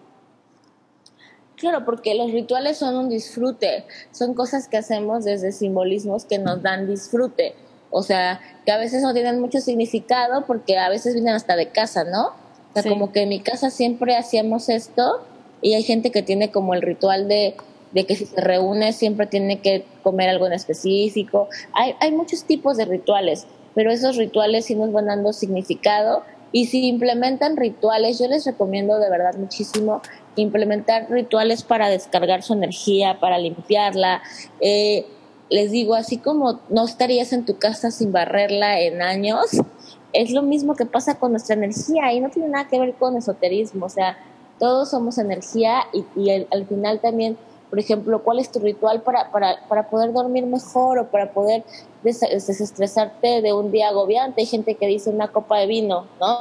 Claro, 1.60 1.84
porque 1.84 2.14
los 2.14 2.32
rituales 2.32 2.78
son 2.78 2.96
un 2.96 3.10
disfrute, 3.10 3.84
son 4.12 4.32
cosas 4.32 4.66
que 4.66 4.78
hacemos 4.78 5.24
desde 5.24 5.52
simbolismos 5.52 6.24
que 6.24 6.38
nos 6.38 6.62
dan 6.62 6.86
disfrute. 6.86 7.54
O 7.90 8.02
sea, 8.02 8.40
que 8.64 8.72
a 8.72 8.78
veces 8.78 9.02
no 9.02 9.12
tienen 9.12 9.42
mucho 9.42 9.60
significado 9.60 10.46
porque 10.46 10.78
a 10.78 10.88
veces 10.88 11.12
vienen 11.12 11.34
hasta 11.34 11.56
de 11.56 11.68
casa, 11.68 12.04
¿no? 12.04 12.28
O 12.28 12.72
sea, 12.72 12.90
como 12.90 13.12
que 13.12 13.22
en 13.22 13.28
mi 13.28 13.40
casa 13.40 13.68
siempre 13.68 14.16
hacíamos 14.16 14.70
esto 14.70 15.22
y 15.60 15.74
hay 15.74 15.82
gente 15.82 16.10
que 16.10 16.22
tiene 16.22 16.50
como 16.50 16.72
el 16.72 16.80
ritual 16.80 17.28
de, 17.28 17.56
de 17.92 18.06
que 18.06 18.16
si 18.16 18.24
se 18.24 18.40
reúne 18.40 18.94
siempre 18.94 19.26
tiene 19.26 19.60
que 19.60 19.84
comer 20.02 20.30
algo 20.30 20.46
en 20.46 20.54
específico. 20.54 21.48
Hay, 21.74 21.94
hay 22.00 22.10
muchos 22.10 22.44
tipos 22.44 22.78
de 22.78 22.86
rituales, 22.86 23.46
pero 23.74 23.90
esos 23.90 24.16
rituales 24.16 24.64
sí 24.64 24.76
nos 24.76 24.92
van 24.92 25.06
dando 25.06 25.34
significado 25.34 26.22
y 26.52 26.66
si 26.66 26.86
implementan 26.86 27.56
rituales, 27.56 28.18
yo 28.18 28.26
les 28.28 28.44
recomiendo 28.44 28.98
de 28.98 29.10
verdad 29.10 29.34
muchísimo 29.36 30.02
implementar 30.36 31.10
rituales 31.10 31.62
para 31.62 31.88
descargar 31.88 32.42
su 32.42 32.54
energía, 32.54 33.18
para 33.20 33.38
limpiarla. 33.38 34.22
Eh, 34.60 35.06
les 35.48 35.70
digo, 35.70 35.94
así 35.94 36.18
como 36.18 36.60
no 36.68 36.84
estarías 36.84 37.32
en 37.32 37.44
tu 37.44 37.58
casa 37.58 37.90
sin 37.90 38.12
barrerla 38.12 38.80
en 38.80 39.02
años, 39.02 39.46
es 40.12 40.30
lo 40.30 40.42
mismo 40.42 40.76
que 40.76 40.86
pasa 40.86 41.18
con 41.18 41.32
nuestra 41.32 41.54
energía 41.54 42.12
y 42.12 42.20
no 42.20 42.30
tiene 42.30 42.48
nada 42.48 42.68
que 42.68 42.78
ver 42.78 42.94
con 42.94 43.16
esoterismo, 43.16 43.86
o 43.86 43.88
sea, 43.88 44.18
todos 44.58 44.90
somos 44.90 45.18
energía 45.18 45.84
y, 45.92 46.30
al, 46.30 46.66
final 46.66 47.00
también, 47.00 47.36
por 47.70 47.78
ejemplo, 47.78 48.22
¿cuál 48.24 48.40
es 48.40 48.50
tu 48.50 48.58
ritual 48.58 49.02
para, 49.02 49.30
para, 49.30 49.60
para 49.68 49.88
poder 49.88 50.12
dormir 50.12 50.44
mejor 50.44 50.98
o 50.98 51.06
para 51.06 51.32
poder 51.32 51.62
desestresarte 52.02 53.40
de 53.40 53.52
un 53.52 53.70
día 53.70 53.88
agobiante? 53.88 54.40
Hay 54.40 54.46
gente 54.46 54.74
que 54.74 54.88
dice 54.88 55.08
una 55.08 55.28
copa 55.28 55.58
de 55.58 55.68
vino, 55.68 56.06
¿no? 56.20 56.38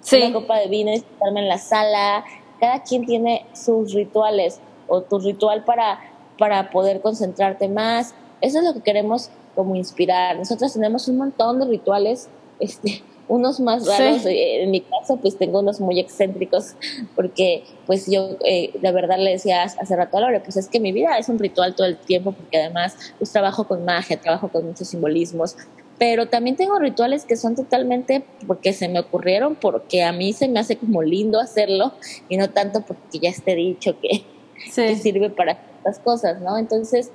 Sí. 0.00 0.16
Una 0.16 0.32
copa 0.32 0.58
de 0.58 0.68
vino, 0.68 0.90
estarme 0.90 1.40
en 1.40 1.48
la 1.48 1.58
sala. 1.58 2.24
Cada 2.58 2.82
quien 2.82 3.04
tiene 3.04 3.44
sus 3.52 3.92
rituales 3.92 4.58
o 4.88 5.02
tu 5.02 5.18
ritual 5.18 5.64
para, 5.64 6.00
para 6.38 6.70
poder 6.70 7.02
concentrarte 7.02 7.68
más. 7.68 8.14
Eso 8.40 8.60
es 8.60 8.64
lo 8.64 8.72
que 8.72 8.80
queremos 8.80 9.28
como 9.54 9.76
inspirar. 9.76 10.38
Nosotros 10.38 10.72
tenemos 10.72 11.08
un 11.08 11.18
montón 11.18 11.58
de 11.58 11.66
rituales 11.66 12.30
este, 12.58 13.02
unos 13.30 13.60
más 13.60 13.86
raros. 13.86 14.26
Eh, 14.26 14.64
en 14.64 14.72
mi 14.72 14.80
caso, 14.80 15.16
pues 15.16 15.38
tengo 15.38 15.60
unos 15.60 15.80
muy 15.80 16.00
excéntricos, 16.00 16.74
porque 17.14 17.62
pues 17.86 18.10
yo 18.10 18.36
eh, 18.44 18.72
de 18.74 18.92
verdad 18.92 19.18
le 19.18 19.30
decía 19.30 19.62
hace 19.62 19.96
rato 19.96 20.18
a 20.18 20.20
Laura, 20.20 20.42
pues 20.42 20.56
es 20.56 20.68
que 20.68 20.80
mi 20.80 20.90
vida 20.90 21.16
es 21.16 21.28
un 21.28 21.38
ritual 21.38 21.76
todo 21.76 21.86
el 21.86 21.96
tiempo, 21.96 22.32
porque 22.32 22.58
además 22.58 22.96
pues 23.18 23.30
trabajo 23.30 23.68
con 23.68 23.84
magia, 23.84 24.20
trabajo 24.20 24.48
con 24.48 24.66
muchos 24.66 24.88
simbolismos, 24.88 25.56
pero 25.96 26.26
también 26.28 26.56
tengo 26.56 26.78
rituales 26.78 27.24
que 27.24 27.36
son 27.36 27.54
totalmente 27.54 28.24
porque 28.48 28.72
se 28.72 28.88
me 28.88 28.98
ocurrieron, 28.98 29.54
porque 29.54 30.02
a 30.02 30.12
mí 30.12 30.32
se 30.32 30.48
me 30.48 30.58
hace 30.58 30.76
como 30.76 31.02
lindo 31.02 31.38
hacerlo 31.38 31.92
y 32.28 32.36
no 32.36 32.50
tanto 32.50 32.80
porque 32.80 33.20
ya 33.20 33.30
esté 33.30 33.54
dicho 33.54 33.96
que, 34.00 34.24
que 34.74 34.96
sirve 34.96 35.30
para 35.30 35.58
estas 35.76 36.00
cosas, 36.00 36.40
¿no? 36.40 36.58
Entonces, 36.58 37.12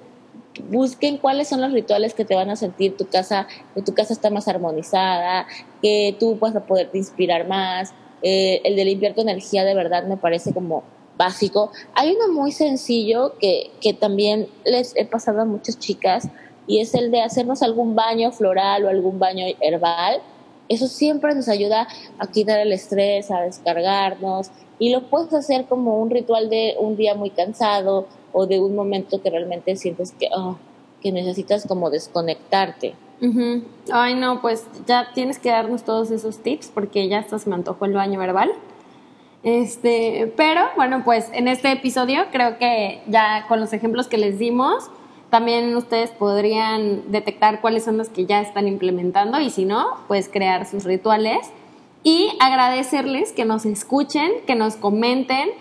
busquen 0.63 1.17
cuáles 1.17 1.47
son 1.47 1.62
los 1.62 1.71
rituales 1.71 2.13
que 2.13 2.25
te 2.25 2.35
van 2.35 2.50
a 2.50 2.55
sentir 2.55 2.97
tu 2.97 3.07
casa, 3.07 3.47
que 3.74 3.81
tu 3.81 3.93
casa 3.93 4.13
está 4.13 4.29
más 4.29 4.47
armonizada, 4.47 5.47
que 5.81 6.15
tú 6.19 6.38
vas 6.38 6.55
a 6.55 6.65
poderte 6.65 6.97
inspirar 6.97 7.47
más. 7.47 7.93
Eh, 8.21 8.62
el 8.63 8.75
de 8.75 8.85
limpiar 8.85 9.13
tu 9.13 9.21
energía 9.21 9.63
de 9.63 9.75
verdad 9.75 10.05
me 10.05 10.17
parece 10.17 10.53
como 10.53 10.83
básico. 11.17 11.71
Hay 11.93 12.15
uno 12.15 12.33
muy 12.33 12.51
sencillo 12.51 13.33
que, 13.39 13.71
que 13.81 13.93
también 13.93 14.47
les 14.65 14.95
he 14.95 15.05
pasado 15.05 15.41
a 15.41 15.45
muchas 15.45 15.79
chicas 15.79 16.27
y 16.67 16.79
es 16.79 16.93
el 16.93 17.12
de 17.12 17.21
hacernos 17.21 17.62
algún 17.62 17.95
baño 17.95 18.31
floral 18.31 18.85
o 18.85 18.89
algún 18.89 19.19
baño 19.19 19.45
herbal. 19.62 20.21
Eso 20.67 20.88
siempre 20.88 21.35
nos 21.35 21.47
ayuda 21.47 21.88
a 22.17 22.27
quitar 22.27 22.59
el 22.59 22.71
estrés, 22.71 23.29
a 23.29 23.41
descargarnos 23.41 24.50
y 24.79 24.89
lo 24.89 25.09
puedes 25.09 25.33
hacer 25.33 25.65
como 25.65 26.01
un 26.01 26.09
ritual 26.09 26.50
de 26.50 26.75
un 26.79 26.97
día 26.97 27.13
muy 27.15 27.29
cansado 27.29 28.07
o 28.37 28.47
de 28.47 28.59
un 28.59 28.75
momento 28.75 29.21
que 29.21 29.29
realmente 29.29 29.77
sientes 29.77 30.11
que, 30.11 30.27
oh, 30.35 30.57
que 31.01 31.13
necesitas 31.13 31.65
como 31.65 31.89
desconectarte. 31.89 32.93
Ay, 33.93 34.15
no, 34.15 34.41
pues 34.41 34.65
ya 34.85 35.13
tienes 35.13 35.39
que 35.39 35.49
darnos 35.49 35.83
todos 35.83 36.11
esos 36.11 36.39
tips 36.39 36.69
porque 36.74 37.07
ya 37.07 37.19
estás 37.19 37.48
me 37.48 37.55
antojó 37.55 37.85
el 37.85 37.93
baño 37.93 38.19
verbal. 38.19 38.51
Este, 39.43 40.33
pero 40.35 40.61
bueno, 40.75 41.03
pues 41.05 41.29
en 41.31 41.48
este 41.48 41.71
episodio 41.71 42.25
creo 42.33 42.57
que 42.57 43.01
ya 43.07 43.45
con 43.48 43.61
los 43.61 43.71
ejemplos 43.71 44.07
que 44.07 44.17
les 44.17 44.37
dimos, 44.37 44.89
también 45.29 45.74
ustedes 45.74 46.09
podrían 46.11 47.09
detectar 47.11 47.61
cuáles 47.61 47.85
son 47.85 47.98
los 47.98 48.09
que 48.09 48.25
ya 48.25 48.41
están 48.41 48.67
implementando 48.67 49.39
y 49.39 49.50
si 49.50 49.63
no, 49.63 49.85
pues 50.09 50.27
crear 50.27 50.65
sus 50.65 50.83
rituales 50.83 51.48
y 52.03 52.33
agradecerles 52.41 53.31
que 53.31 53.45
nos 53.45 53.65
escuchen, 53.65 54.29
que 54.45 54.55
nos 54.55 54.75
comenten 54.75 55.51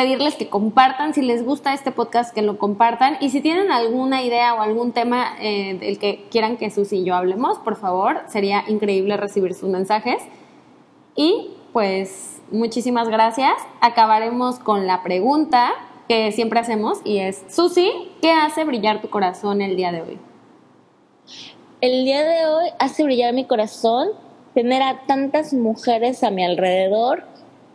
pedirles 0.00 0.34
que 0.36 0.48
compartan, 0.48 1.12
si 1.12 1.20
les 1.20 1.44
gusta 1.44 1.74
este 1.74 1.92
podcast, 1.92 2.32
que 2.32 2.40
lo 2.40 2.56
compartan. 2.56 3.18
Y 3.20 3.28
si 3.28 3.42
tienen 3.42 3.70
alguna 3.70 4.22
idea 4.22 4.54
o 4.54 4.62
algún 4.62 4.92
tema 4.92 5.34
eh, 5.40 5.76
del 5.78 5.98
que 5.98 6.26
quieran 6.30 6.56
que 6.56 6.70
Susi 6.70 7.00
y 7.00 7.04
yo 7.04 7.14
hablemos, 7.14 7.58
por 7.58 7.76
favor, 7.76 8.22
sería 8.26 8.64
increíble 8.66 9.18
recibir 9.18 9.52
sus 9.52 9.68
mensajes. 9.68 10.22
Y 11.16 11.50
pues 11.74 12.40
muchísimas 12.50 13.10
gracias. 13.10 13.52
Acabaremos 13.82 14.58
con 14.58 14.86
la 14.86 15.02
pregunta 15.02 15.70
que 16.08 16.32
siempre 16.32 16.60
hacemos 16.60 17.00
y 17.04 17.18
es, 17.18 17.44
Susi, 17.50 17.92
¿qué 18.22 18.32
hace 18.32 18.64
brillar 18.64 19.02
tu 19.02 19.10
corazón 19.10 19.60
el 19.60 19.76
día 19.76 19.92
de 19.92 20.00
hoy? 20.00 20.18
El 21.82 22.06
día 22.06 22.24
de 22.24 22.46
hoy 22.46 22.70
hace 22.78 23.04
brillar 23.04 23.34
mi 23.34 23.44
corazón 23.44 24.08
tener 24.54 24.80
a 24.80 25.02
tantas 25.06 25.52
mujeres 25.52 26.24
a 26.24 26.30
mi 26.30 26.42
alrededor 26.42 27.24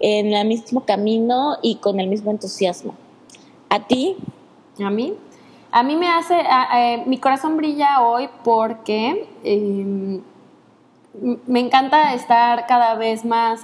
en 0.08 0.34
el 0.34 0.48
mismo 0.48 0.86
camino 0.86 1.58
y 1.64 1.78
con 1.78 2.00
el 2.00 2.08
mismo 2.08 2.30
entusiasmo. 2.30 2.94
¿A 3.70 3.88
ti? 3.88 4.16
A 4.80 4.92
mí. 4.92 5.16
A 5.72 5.82
mí 5.82 5.96
me 5.96 6.08
hace, 6.08 6.38
eh, 6.76 7.04
mi 7.08 7.18
corazón 7.18 7.58
brilla 7.58 8.04
hoy 8.04 8.30
porque 8.44 9.28
em, 9.44 10.22
me 11.48 11.60
encanta 11.60 12.14
estar 12.14 12.68
cada 12.68 12.94
vez 12.94 13.26
más 13.26 13.62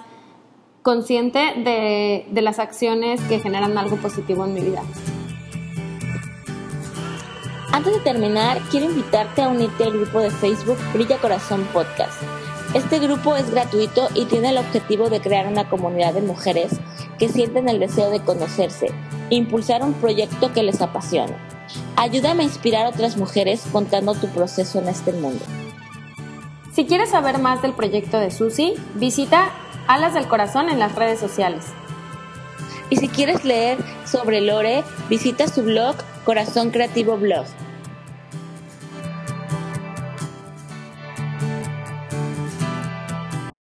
consciente 0.82 1.54
de, 1.58 2.26
de 2.32 2.42
las 2.42 2.58
acciones 2.58 3.22
que 3.22 3.40
generan 3.40 3.78
algo 3.78 3.98
positivo 3.98 4.44
en 4.46 4.56
mi 4.56 4.62
vida. 4.62 4.82
Antes 7.72 7.94
de 7.94 8.00
terminar, 8.00 8.58
quiero 8.72 8.88
invitarte 8.88 9.44
a 9.44 9.50
unirte 9.50 9.84
al 9.84 9.92
grupo 9.92 10.20
de 10.20 10.32
Facebook 10.32 10.78
Brilla 10.92 11.20
Corazón 11.20 11.68
Podcast 11.72 12.20
este 12.74 13.00
grupo 13.00 13.36
es 13.36 13.50
gratuito 13.52 14.08
y 14.16 14.26
tiene 14.26 14.50
el 14.50 14.58
objetivo 14.58 15.10
de 15.10 15.22
crear 15.22 15.48
una 15.48 15.70
comunidad 15.70 16.14
de 16.14 16.22
mujeres 16.22 16.80
que 17.20 17.30
sienten 17.30 17.70
el 17.70 17.80
deseo 17.80 18.10
de 18.10 18.22
conocerse 18.22 18.88
impulsar 19.32 19.84
un 19.84 19.94
proyecto 19.94 20.54
que 20.54 20.64
les 20.64 20.82
apasiona. 20.82 21.38
Ayúdame 21.96 22.44
a 22.44 22.46
inspirar 22.46 22.86
a 22.86 22.90
otras 22.90 23.18
mujeres 23.18 23.64
contando 23.72 24.14
tu 24.14 24.28
proceso 24.28 24.80
en 24.80 24.90
este 24.90 25.14
mundo. 25.14 25.44
Si 26.74 26.86
quieres 26.86 27.10
saber 27.10 27.40
más 27.40 27.62
del 27.62 27.74
proyecto 27.74 28.18
de 28.20 28.32
Susi, 28.32 28.76
visita 28.96 29.52
Alas 29.88 30.14
del 30.14 30.28
Corazón 30.28 30.70
en 30.70 30.80
las 30.80 30.96
redes 30.96 31.20
sociales. 31.20 31.66
Y 32.90 32.98
si 32.98 33.08
quieres 33.08 33.46
leer 33.46 33.78
sobre 34.06 34.42
Lore, 34.42 34.84
visita 35.10 35.48
su 35.48 35.64
blog 35.64 35.96
Corazón 36.26 36.72
Creativo 36.72 37.18
Blog 37.18 37.46